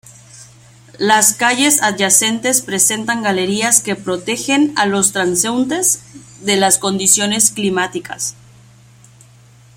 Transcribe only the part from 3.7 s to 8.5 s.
que protegen a los transeúntes de las condiciones climáticas.